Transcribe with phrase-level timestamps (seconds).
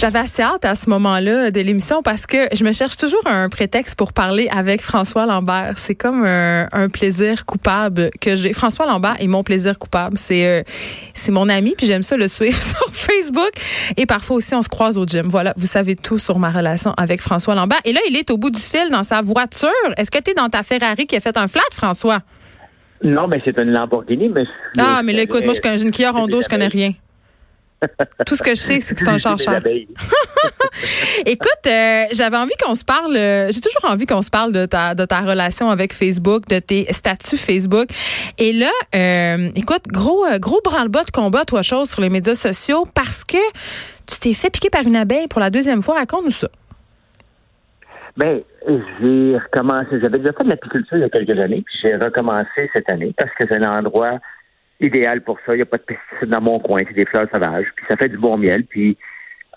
[0.00, 3.50] J'avais assez hâte à ce moment-là de l'émission parce que je me cherche toujours un
[3.50, 5.74] prétexte pour parler avec François Lambert.
[5.76, 8.54] C'est comme un, un plaisir coupable que j'ai.
[8.54, 10.16] François Lambert est mon plaisir coupable.
[10.16, 10.62] C'est euh,
[11.12, 13.50] c'est mon ami puis j'aime ça le suivre sur Facebook
[13.98, 15.28] et parfois aussi on se croise au gym.
[15.28, 17.80] Voilà, vous savez tout sur ma relation avec François Lambert.
[17.84, 19.68] Et là, il est au bout du fil dans sa voiture.
[19.98, 22.20] Est-ce que tu es dans ta Ferrari qui a fait un flat, François?
[23.04, 24.44] Non, mais c'est une Lamborghini, mais...
[24.78, 26.92] Ah, mais là, écoute, moi, je connais une Kia Rondo, je connais rien.
[28.26, 29.60] Tout ce que je sais, c'est que c'est un char cher.
[31.26, 33.16] Écoute, euh, j'avais envie qu'on se parle.
[33.16, 36.58] euh, J'ai toujours envie qu'on se parle de ta de ta relation avec Facebook, de
[36.58, 37.88] tes statuts Facebook.
[38.38, 42.84] Et là, euh, écoute, gros gros branle-bas de combat, toi chose sur les médias sociaux
[42.94, 43.38] parce que
[44.06, 45.94] tu t'es fait piquer par une abeille pour la deuxième fois.
[45.94, 46.48] Raconte-nous ça.
[48.16, 50.00] Ben, j'ai recommencé.
[50.02, 53.14] J'avais déjà fait de l'apiculture il y a quelques années, puis j'ai recommencé cette année
[53.16, 54.18] parce que c'est un endroit
[54.80, 55.54] idéal pour ça.
[55.54, 57.96] Il n'y a pas de pesticides dans mon coin, c'est des fleurs sauvages, puis ça
[57.96, 58.64] fait du bon miel.
[58.64, 58.96] Puis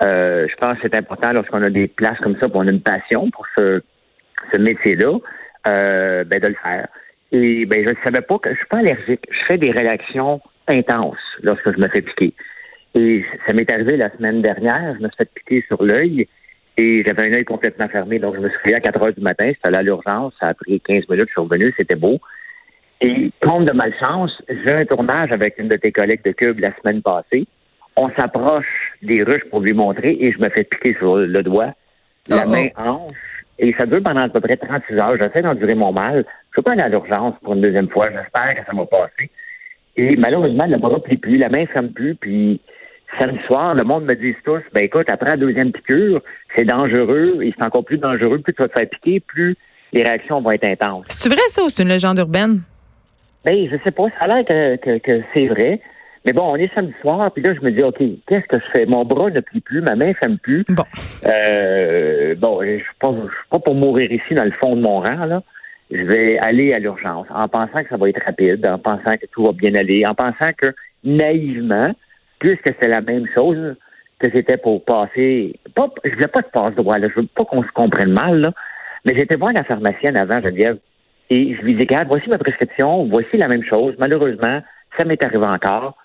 [0.04, 2.72] euh, je pense que c'est important lorsqu'on a des places comme ça, puis on a
[2.72, 3.82] une passion pour ce,
[4.54, 5.18] ce métier-là,
[5.68, 6.88] euh, ben de le faire.
[7.32, 9.26] Et ben je ne savais pas que je suis pas allergique.
[9.30, 12.34] Je fais des réactions intenses lorsque je me fais piquer.
[12.96, 14.96] Et ça m'est arrivé la semaine dernière.
[14.98, 16.28] Je me suis fait piquer sur l'œil.
[16.78, 19.22] Et j'avais un œil complètement fermé, donc je me suis réveillé à 4 heures du
[19.22, 22.20] matin, c'était allé à l'urgence, ça a pris 15 minutes, je suis revenu, c'était beau.
[23.06, 26.72] Et compte de malchance, j'ai un tournage avec une de tes collègues de Cube la
[26.82, 27.45] semaine passée.
[27.98, 28.66] On s'approche
[29.02, 31.73] des ruches pour lui montrer et je me fais piquer sur le doigt,
[32.30, 32.50] la Oh, oh.
[32.50, 33.12] main hanche.
[33.60, 35.16] Et ça dure pendant à peu près 36 heures.
[35.22, 36.26] J'essaie d'endurer mon mal.
[36.52, 38.08] Je peux pas aller à l'urgence pour une deuxième fois.
[38.10, 39.30] J'espère que ça va passer.
[39.98, 42.60] Et malheureusement, le bras plie plus, la main ne ferme plus, puis
[43.20, 46.20] samedi soir, le monde me dit tous, ben écoute, après la deuxième piqûre,
[46.56, 49.56] c'est dangereux, et c'est encore plus dangereux, plus tu vas te faire piquer, plus
[49.92, 51.06] les réactions vont être intenses.
[51.10, 52.62] C'est vrai ça ou c'est une légende urbaine?
[53.45, 55.81] Ben, je sais pas, ça a l'air que, que, que c'est vrai.
[56.25, 58.71] Mais bon, on est samedi soir, puis là, je me dis, OK, qu'est-ce que je
[58.73, 58.86] fais?
[58.86, 60.64] Mon bras ne plie plus, ma main ne ferme plus.
[60.70, 60.83] Bon.
[61.26, 64.82] Euh, bon, je suis pas, je suis pas pour mourir ici dans le fond de
[64.82, 65.43] mon rang, là.
[65.92, 69.26] Je vais aller à l'urgence en pensant que ça va être rapide, en pensant que
[69.32, 71.93] tout va bien aller, en pensant que naïvement,
[72.39, 73.76] puisque c'est la même chose
[74.20, 77.09] que c'était pour passer, pas, je voulais pas de passe droit, là.
[77.09, 78.53] Je veux pas qu'on se comprenne mal, là.
[79.05, 80.77] Mais j'étais voir la pharmacienne avant, Geneviève,
[81.30, 83.95] et je lui dis, regarde, voici ma prescription, voici la même chose.
[84.00, 84.61] Malheureusement,
[84.98, 85.95] ça m'est arrivé encore.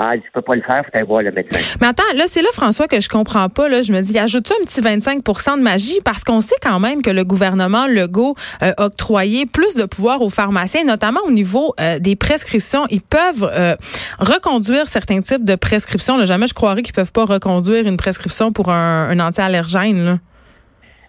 [0.00, 1.58] Ah, je peux pas le faire, faut aller voir le médecin.
[1.80, 3.68] Mais attends, là, c'est là, François, que je comprends pas.
[3.68, 3.82] Là.
[3.82, 5.98] Je me dis, ajoute-tu un petit 25% de magie?
[6.04, 10.22] Parce qu'on sait quand même que le gouvernement Legault euh, a octroyé plus de pouvoir
[10.22, 12.84] aux pharmaciens, notamment au niveau euh, des prescriptions.
[12.90, 13.74] Ils peuvent euh,
[14.20, 16.16] reconduire certains types de prescriptions.
[16.16, 16.26] Là.
[16.26, 20.04] Jamais je croirais qu'ils peuvent pas reconduire une prescription pour un, un anti-allergène.
[20.04, 20.18] là.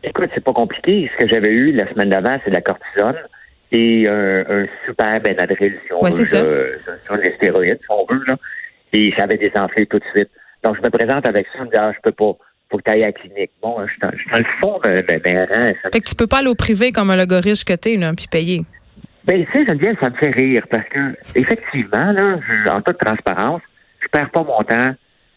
[0.03, 1.11] Écoute, c'est pas compliqué.
[1.13, 3.17] Ce que j'avais eu la semaine d'avant, c'est de la cortisone
[3.71, 6.43] et un, un super Benadryl, si on Ouais, veut, c'est ça.
[6.43, 6.63] là,
[7.05, 8.35] sur les stéroïdes, si on veut, là.
[8.93, 10.29] Et ça avait désenflé tout de suite.
[10.63, 12.33] Donc, je me présente avec ça, je me dis, ah, je peux pas.
[12.71, 13.51] Faut que tu ailles à la clinique.
[13.61, 15.73] Bon, je suis dans, je suis dans le fond d'un rang.
[15.83, 18.11] Ça Fait que tu peux pas aller au privé comme un logoriche que t'es, là,
[18.15, 18.61] puis payer.
[19.25, 20.99] Ben, tu sais, Geneviève, ça me fait rire parce que,
[21.35, 23.61] effectivement, là, je- en toute transparence,
[24.01, 24.93] je perds pas mon temps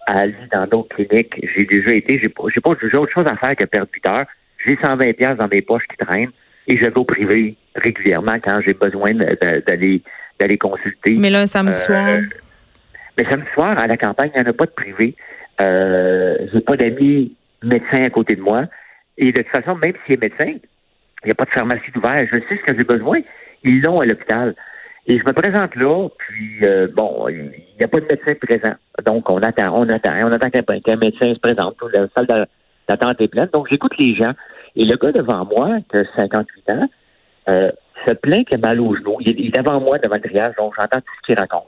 [0.06, 1.34] à aller dans d'autres cliniques.
[1.56, 4.06] J'ai déjà été, j'ai pas, j'ai pas, j'ai autre chose à faire que perdre 8
[4.08, 4.26] heures.
[4.66, 6.30] J'ai 120 pièces dans mes poches qui traînent
[6.68, 9.10] et je vais au privé régulièrement quand j'ai besoin
[9.66, 10.02] d'aller,
[10.38, 11.16] d'aller consulter.
[11.18, 12.08] Mais là, un samedi Euh, soir?
[13.18, 15.14] Mais samedi soir, à la campagne, il n'y en a pas de privé.
[15.60, 18.64] Euh, j'ai pas d'amis médecins à côté de moi.
[19.18, 22.22] Et de toute façon, même s'il est médecin, il n'y a pas de pharmacie ouverte.
[22.32, 23.20] Je sais ce que j'ai besoin.
[23.64, 24.54] Ils l'ont à l'hôpital.
[25.06, 28.74] Et je me présente là, puis euh, bon, il n'y a pas de médecin présent.
[29.04, 31.76] Donc, on attend, on attend, on attend qu'un médecin se présente.
[31.92, 32.46] La salle d'a-
[32.88, 33.48] d'attente est pleine.
[33.52, 34.32] Donc, j'écoute les gens.
[34.76, 36.88] Et le gars devant moi, a 58 ans,
[37.48, 37.70] euh,
[38.06, 39.16] se plaint qu'il a mal au genou.
[39.20, 41.66] Il est, devant moi, devant le triage, donc j'entends tout ce qu'il raconte.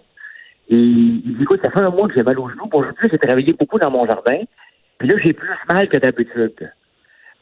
[0.70, 2.68] Et il dit, écoute, ça fait un mois que j'ai mal au genou.
[2.72, 4.40] Aujourd'hui, j'ai travaillé beaucoup dans mon jardin.
[4.98, 6.70] Puis là, j'ai plus mal que d'habitude.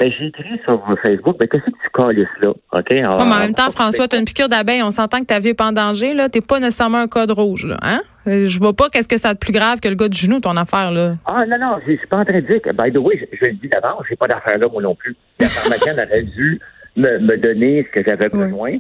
[0.03, 2.49] Ben, j'ai écrit sur Facebook, ben, qu'est-ce que tu calisses là?
[2.51, 2.87] OK?
[2.91, 4.83] Ouais, mais en même temps, François, tu as une piqûre d'abeille.
[4.83, 6.13] On s'entend que ta vie est pas en danger.
[6.13, 6.29] là.
[6.29, 7.67] T'es pas nécessairement un code rouge.
[7.67, 8.01] Là, hein?
[8.27, 10.19] Euh, Je vois pas qu'est-ce que ça a de plus grave que le gars du
[10.19, 10.91] genou, ton affaire.
[10.91, 11.15] là.
[11.27, 13.37] Ah, non, non, je suis pas en train de dire que, by the way, je,
[13.41, 15.15] je le dis d'avance, j'ai pas d'affaire là, moi non plus.
[15.39, 16.61] La pharmacienne aurait dû
[16.97, 18.73] me, me donner ce que j'avais besoin.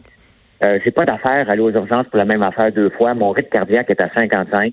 [0.65, 3.15] Euh, j'ai pas d'affaire à aller aux urgences pour la même affaire deux fois.
[3.15, 4.73] Mon rythme cardiaque est à 55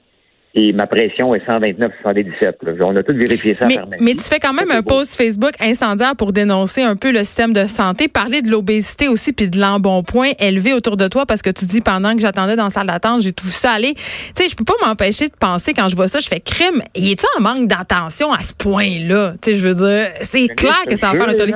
[0.55, 2.57] et ma pression est 129 77.
[2.63, 2.71] là.
[2.81, 4.97] On a tout vérifié ça Mais, mais tu fais quand même un beau.
[4.97, 9.31] post Facebook incendiaire pour dénoncer un peu le système de santé, parler de l'obésité aussi,
[9.31, 12.65] puis de l'embonpoint élevé autour de toi, parce que tu dis pendant que j'attendais dans
[12.65, 13.93] la salle d'attente, j'ai tout vu ça aller.
[13.93, 14.01] Tu
[14.35, 16.81] sais, je peux pas m'empêcher de penser quand je vois ça, je fais crime.
[16.95, 19.33] Y est-tu en manque d'attention à ce point-là?
[19.41, 21.53] Tu sais, je veux dire, c'est clair que ça va faire un tollé.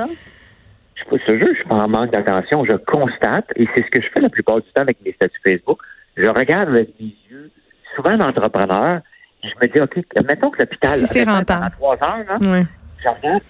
[0.96, 2.64] Je ce jeu, je suis pas en manque d'attention.
[2.64, 5.40] Je constate, et c'est ce que je fais la plupart du temps avec mes statuts
[5.46, 5.78] Facebook.
[6.16, 7.50] Je regarde avec mes yeux,
[7.94, 9.00] souvent d'entrepreneurs,
[9.42, 9.96] et je me dis, OK,
[10.28, 10.90] mettons que l'hôpital.
[10.90, 11.70] Si c'est rentable.
[11.76, 12.62] trois heures, là, Oui.
[13.02, 13.42] je regarde,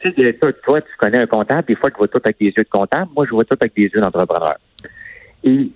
[0.00, 0.32] tu sais,
[0.62, 3.10] toi, tu connais un comptable, des fois, tu vois tout avec des yeux de comptable.
[3.16, 4.56] Moi, je vois tout avec des yeux d'entrepreneur.
[5.42, 5.70] Et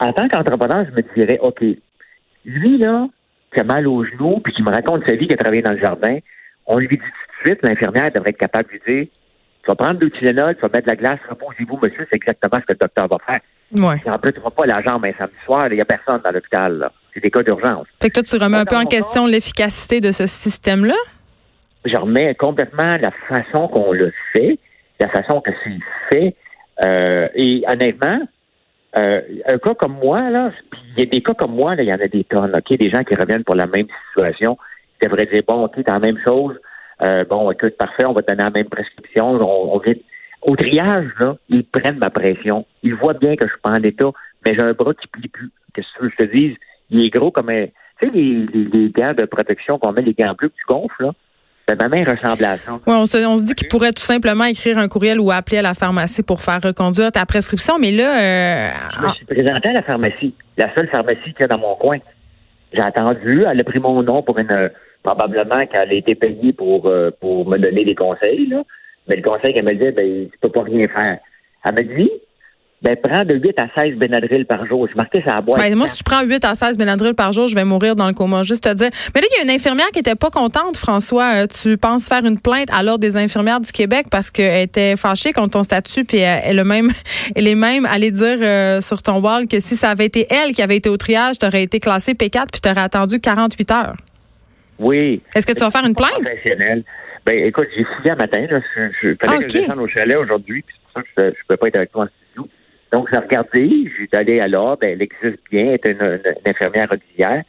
[0.00, 1.62] en tant qu'entrepreneur, je me dirais, OK,
[2.44, 3.06] lui, là,
[3.54, 5.72] qui a mal au genou, puis qui me raconte sa vie, qui a travaillé dans
[5.72, 6.18] le jardin,
[6.66, 9.06] on lui dit tout de suite, l'infirmière devrait être capable de lui dire,
[9.62, 12.60] tu vas prendre deux Tylenol, tu vas mettre de la glace, reposez-vous, monsieur, c'est exactement
[12.60, 13.40] ce que le docteur va faire.
[13.72, 13.96] Ouais.
[14.06, 16.30] En plus, tu ne pas la jambe un samedi soir, il n'y a personne dans
[16.30, 16.90] l'hôpital.
[17.12, 17.86] C'est des cas d'urgence.
[18.00, 20.94] Fait que toi, tu remets un peu Dans en question l'efficacité de ce système-là?
[21.84, 24.58] je remets complètement la façon qu'on le fait,
[25.00, 25.78] la façon que c'est
[26.10, 26.36] fait.
[26.84, 28.20] Euh, et honnêtement,
[28.98, 30.50] euh, un cas comme moi, là,
[30.96, 32.76] il y a des cas comme moi, là, il y en a des tonnes, OK?
[32.76, 34.56] Des gens qui reviennent pour la même situation,
[35.00, 36.56] qui devraient dire, bon, OK, t'as la même chose,
[37.02, 39.94] euh, bon, écoute, parfait, on va te donner la même prescription, on, on vient...
[40.48, 42.64] Au triage, là, ils prennent ma pression.
[42.82, 44.10] Ils voient bien que je suis pas en état,
[44.44, 45.50] mais j'ai un bras qui plie plus.
[45.74, 46.56] Qu'est-ce que je te dise?
[46.90, 47.66] Il est gros comme un...
[48.00, 50.64] Tu sais, les, les, les gants de protection qu'on met, les gants bleus que tu
[50.66, 51.12] gonfles, là?
[51.68, 52.72] Ben, ma main ressemble à ça.
[52.72, 55.58] Ouais, on se, on se dit qu'il pourrait tout simplement écrire un courriel ou appeler
[55.58, 58.70] à la pharmacie pour faire reconduire ta prescription, mais là, euh,
[59.02, 61.74] Je me suis présenté à la pharmacie, la seule pharmacie qu'il y a dans mon
[61.74, 61.98] coin.
[62.72, 64.70] J'ai attendu, elle a pris mon nom pour une euh,
[65.02, 68.62] probablement qu'elle a été payée pour euh, pour me donner des conseils, là.
[69.08, 71.18] Mais le conseil qu'elle me dit, ben, tu peux pas rien faire.
[71.64, 72.10] Elle m'a dit,
[72.80, 74.86] ben, prends de 8 à 16 Benadryl par jour.
[74.88, 75.58] Je marquais ça à boîte.
[75.58, 78.06] Ben, moi, si je prends 8 à 16 Benadryl par jour, je vais mourir dans
[78.06, 78.44] le coma.
[78.44, 78.90] Juste te dire.
[79.14, 81.42] Mais là, il y a une infirmière qui était pas contente, François.
[81.42, 84.96] Euh, tu penses faire une plainte à l'Ordre des infirmières du Québec parce qu'elle était
[84.96, 86.92] fâchée contre ton statut, puis elle, a même,
[87.34, 90.52] elle est même allée dire euh, sur ton wall que si ça avait été elle
[90.52, 93.70] qui avait été au triage, tu aurais été classé P4 puis tu aurais attendu 48
[93.72, 93.96] heures.
[94.78, 95.22] Oui.
[95.34, 96.12] Est-ce que tu vas faire une plainte?
[96.22, 96.84] Professionnel.
[97.26, 98.60] Ben, écoute, j'ai fouillé un matin, là.
[99.02, 99.50] Je, Ah, que ok.
[99.50, 101.92] je au chalet aujourd'hui, puis c'est pour ça que je, ne peux pas être avec
[101.92, 102.48] toi en studio.
[102.92, 106.20] Donc, j'ai regardé, j'ai allé à l'ordre, ben, elle existe bien, elle est une, une-
[106.44, 107.42] une infirmière auxiliaire.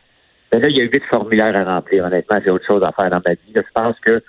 [0.52, 2.04] Ben là, il y a huit formulaires à remplir.
[2.06, 3.54] Honnêtement, j'ai autre chose à faire dans ma vie.
[3.56, 4.22] Là, je pense que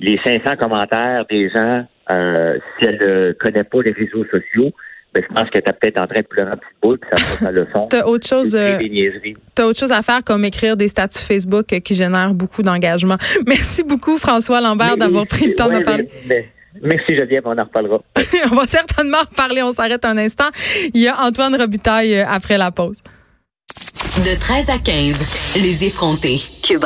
[0.00, 4.72] les 500 commentaires des gens, euh, si elle ne connaît pas les réseaux sociaux,
[5.12, 7.16] ben, je pense qu'elle était peut-être en train de pleurer un petit bout, puis ça
[7.16, 7.86] passe sa leçon.
[7.90, 8.78] T'as autre chose, euh,
[9.54, 13.16] t'as autre chose à faire comme écrire des statuts Facebook qui génèrent beaucoup d'engagement.
[13.46, 16.08] Merci beaucoup, François Lambert, d'avoir pris le temps de ouais, me parler.
[16.26, 16.48] mais- mais-
[16.82, 17.98] merci Geneviève, on en reparlera.
[18.52, 19.62] on va certainement reparler.
[19.62, 20.48] On s'arrête un instant.
[20.94, 23.02] Il y a Antoine Robitaille euh, après la pause.
[24.18, 25.20] De 13 à 15,
[25.56, 26.36] les effrontés.
[26.62, 26.78] Cube